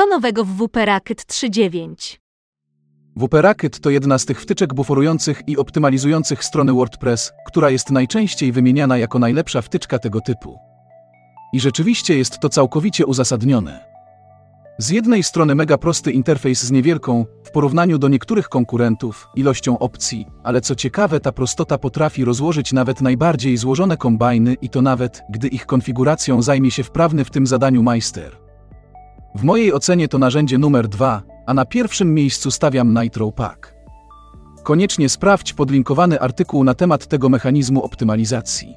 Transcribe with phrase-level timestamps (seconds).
[0.00, 2.18] Co nowego w WP Racket 3.9?
[3.16, 8.52] WP Racket to jedna z tych wtyczek buforujących i optymalizujących strony WordPress, która jest najczęściej
[8.52, 10.58] wymieniana jako najlepsza wtyczka tego typu.
[11.52, 13.84] I rzeczywiście jest to całkowicie uzasadnione.
[14.78, 20.26] Z jednej strony mega prosty interfejs z niewielką, w porównaniu do niektórych konkurentów, ilością opcji,
[20.42, 25.48] ale co ciekawe ta prostota potrafi rozłożyć nawet najbardziej złożone kombajny i to nawet, gdy
[25.48, 28.49] ich konfiguracją zajmie się wprawny w tym zadaniu majster.
[29.34, 33.74] W mojej ocenie to narzędzie numer dwa, a na pierwszym miejscu stawiam Nitro Pack.
[34.62, 38.76] Koniecznie sprawdź podlinkowany artykuł na temat tego mechanizmu optymalizacji.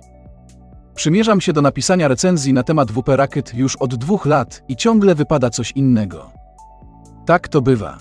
[0.95, 5.15] Przymierzam się do napisania recenzji na temat WP Racket już od dwóch lat i ciągle
[5.15, 6.31] wypada coś innego.
[7.25, 7.97] Tak to bywa.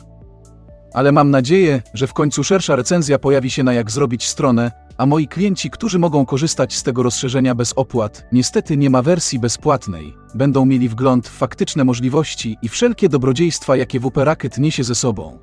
[0.94, 5.06] Ale mam nadzieję, że w końcu szersza recenzja pojawi się na jak zrobić stronę, a
[5.06, 10.16] moi klienci, którzy mogą korzystać z tego rozszerzenia bez opłat, niestety nie ma wersji bezpłatnej,
[10.34, 15.38] będą mieli wgląd w faktyczne możliwości i wszelkie dobrodziejstwa, jakie WP Racket niesie ze sobą.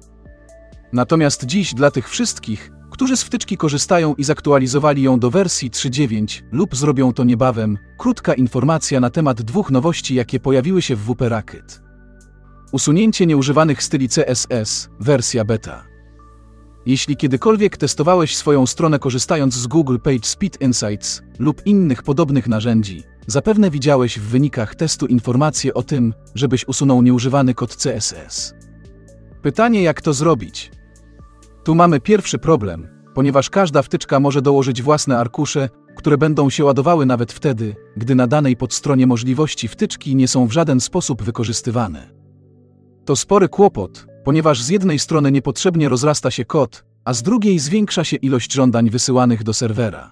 [0.93, 6.41] Natomiast dziś dla tych wszystkich, którzy z wtyczki korzystają i zaktualizowali ją do wersji 3.9
[6.51, 11.21] lub zrobią to niebawem, krótka informacja na temat dwóch nowości, jakie pojawiły się w WP
[11.29, 11.81] Racket.
[12.71, 15.88] Usunięcie nieużywanych styli CSS, wersja beta.
[16.89, 23.03] Jeśli kiedykolwiek testowałeś swoją stronę korzystając z Google Page Speed Insights lub innych podobnych narzędzi,
[23.27, 28.53] zapewne widziałeś w wynikach testu informacje o tym, żebyś usunął nieużywany kod CSS.
[29.41, 30.71] Pytanie jak to zrobić?
[31.63, 37.05] Tu mamy pierwszy problem, ponieważ każda wtyczka może dołożyć własne arkusze, które będą się ładowały
[37.05, 42.09] nawet wtedy, gdy na danej podstronie możliwości wtyczki nie są w żaden sposób wykorzystywane.
[43.05, 48.03] To spory kłopot, ponieważ z jednej strony niepotrzebnie rozrasta się kod, a z drugiej zwiększa
[48.03, 50.11] się ilość żądań wysyłanych do serwera.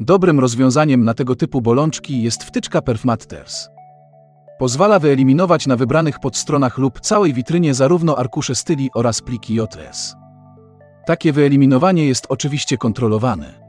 [0.00, 3.68] Dobrym rozwiązaniem na tego typu bolączki jest wtyczka Perfmatters.
[4.58, 10.14] Pozwala wyeliminować na wybranych podstronach lub całej witrynie zarówno arkusze styli oraz pliki JS.
[11.06, 13.60] Takie wyeliminowanie jest oczywiście kontrolowane.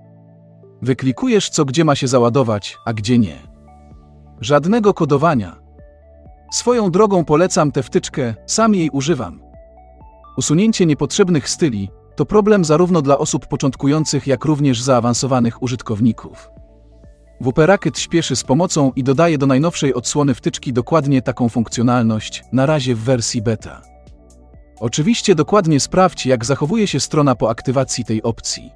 [0.81, 3.37] Wyklikujesz co gdzie ma się załadować, a gdzie nie.
[4.42, 5.61] Żadnego kodowania.
[6.52, 9.42] Swoją drogą polecam tę wtyczkę, sam jej używam.
[10.38, 16.50] Usunięcie niepotrzebnych styli to problem zarówno dla osób początkujących, jak również zaawansowanych użytkowników.
[17.42, 22.66] WP Racket śpieszy z pomocą i dodaje do najnowszej odsłony wtyczki dokładnie taką funkcjonalność, na
[22.66, 23.82] razie w wersji beta.
[24.80, 28.72] Oczywiście dokładnie sprawdź, jak zachowuje się strona po aktywacji tej opcji.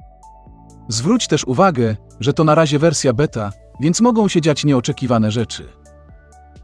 [0.88, 5.85] Zwróć też uwagę, że to na razie wersja beta, więc mogą się dziać nieoczekiwane rzeczy.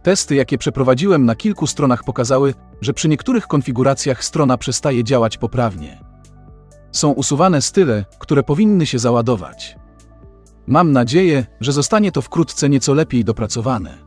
[0.04, 6.04] Testy, jakie przeprowadziłem na kilku stronach pokazały, że przy niektórych konfiguracjach strona przestaje działać poprawnie.
[6.92, 9.76] Są usuwane style, które powinny się załadować.
[10.68, 13.98] Mam nadzieję, że zostanie to wkrótce nieco lepiej dopracowane.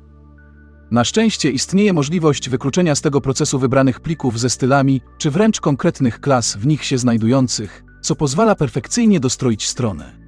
[0.90, 6.20] Na szczęście istnieje możliwość wykluczenia z tego procesu wybranych plików ze stylami, czy wręcz konkretnych
[6.20, 10.18] klas w nich się znajdujących, co pozwala perfekcyjnie dostroić stronę.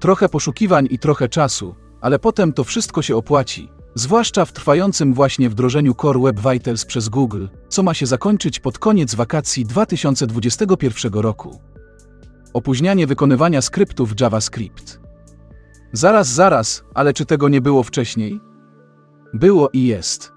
[0.00, 5.50] Trochę poszukiwań i trochę czasu, ale potem to wszystko się opłaci, zwłaszcza w trwającym właśnie
[5.50, 11.60] wdrożeniu Core Web Vitals przez Google, co ma się zakończyć pod koniec wakacji 2021 roku.
[12.52, 15.00] Opóźnianie wykonywania skryptów JavaScript.
[15.92, 18.40] Zaraz, zaraz, ale czy tego nie było wcześniej?
[19.34, 20.32] Było i jest.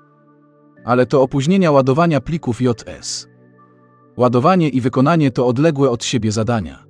[0.86, 3.28] Ale to opóźnienia ładowania plików JS.
[4.18, 6.85] Ładowanie i wykonanie to odległe od siebie zadania.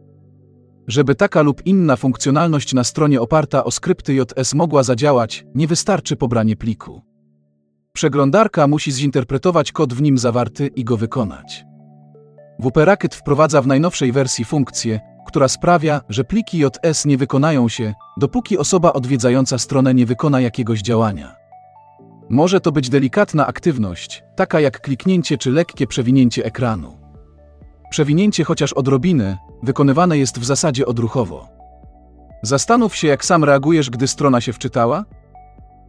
[0.88, 6.16] Żeby taka lub inna funkcjonalność na stronie oparta o skrypty JS mogła zadziałać, nie wystarczy
[6.16, 7.01] pobranie pliku.
[7.94, 11.66] Przeglądarka musi zinterpretować kod w nim zawarty i go wykonać.
[12.59, 17.94] WP Racket wprowadza w najnowszej wersji funkcję, która sprawia, że pliki JS nie wykonają się,
[18.17, 21.35] dopóki osoba odwiedzająca stronę nie wykona jakiegoś działania.
[22.29, 27.04] Może to być delikatna aktywność, taka jak kliknięcie czy lekkie przewinięcie ekranu.
[27.90, 31.47] Przewinięcie chociaż odrobinę, wykonywane jest w zasadzie odruchowo.
[32.41, 35.06] Zastanów się, jak sam reagujesz, gdy strona się wczytała?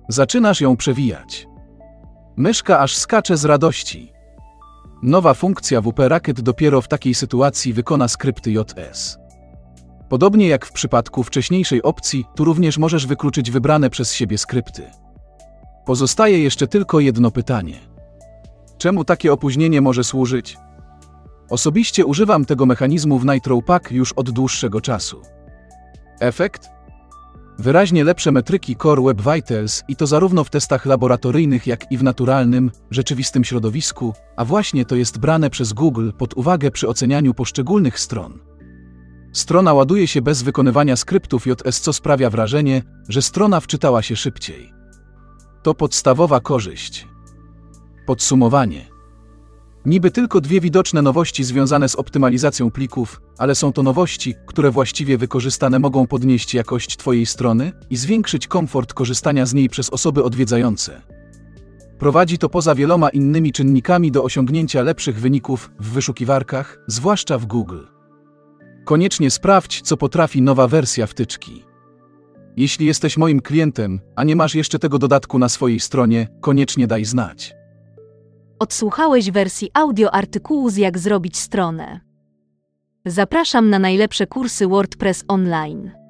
[0.09, 1.49] Zaczynasz ją przewijać.
[2.37, 4.13] Myszka aż skacze z radości.
[5.03, 9.19] Nowa funkcja WP Racket dopiero w takiej sytuacji wykona skrypty JS.
[10.09, 14.83] Podobnie jak w przypadku wcześniejszej opcji, tu również możesz wykluczyć wybrane przez siebie skrypty.
[15.85, 17.75] Pozostaje jeszcze tylko jedno pytanie.
[18.79, 20.59] Czemu takie opóźnienie może służyć?
[21.51, 25.23] Osobiście używam tego mechanizmu w Nitro Pack już od dłuższego czasu.
[26.21, 26.69] Efekt?
[27.59, 32.03] Wyraźnie lepsze metryki Core Web Vitals i to zarówno w testach laboratoryjnych, jak i w
[32.03, 38.01] naturalnym, rzeczywistym środowisku, a właśnie to jest brane przez Google pod uwagę przy ocenianiu poszczególnych
[38.01, 38.39] stron.
[39.33, 44.73] Strona ładuje się bez wykonywania skryptów JS, co sprawia wrażenie, że strona wczytała się szybciej.
[45.63, 47.09] To podstawowa korzyść.
[48.07, 48.96] Podsumowanie.
[49.87, 55.19] Niby tylko dwie widoczne nowości związane z optymalizacją plików, ale są to nowości, które właściwie
[55.19, 61.03] wykorzystane mogą podnieść jakość Twojej strony i zwiększyć komfort korzystania z niej przez osoby odwiedzające.
[61.99, 67.85] Prowadzi to poza wieloma innymi czynnikami do osiągnięcia lepszych wyników w wyszukiwarkach, zwłaszcza w Google.
[68.85, 71.65] Koniecznie sprawdź, co potrafi nowa wersja wtyczki.
[72.57, 77.05] Jeśli jesteś moim klientem, a nie masz jeszcze tego dodatku na swojej stronie, koniecznie daj
[77.05, 77.56] znać.
[78.59, 82.01] Odsłuchałeś wersji audio artykułu z Jak zrobić stronę.
[83.05, 86.06] Zapraszam na najlepsze kursy WordPress online.